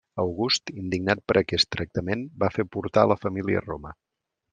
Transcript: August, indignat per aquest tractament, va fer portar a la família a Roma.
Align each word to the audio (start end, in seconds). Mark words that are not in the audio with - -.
August, 0.21 0.71
indignat 0.83 1.19
per 1.31 1.35
aquest 1.41 1.69
tractament, 1.75 2.23
va 2.45 2.49
fer 2.57 2.65
portar 2.77 3.05
a 3.05 3.11
la 3.13 3.19
família 3.27 3.61
a 3.61 3.65
Roma. 3.67 3.93